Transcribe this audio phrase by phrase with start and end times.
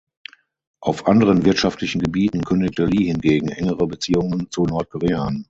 [0.79, 5.39] Auf anderen wirtschaftlichen Gebieten kündigte Lee hingegen engere Beziehungen zu Nordkorea an.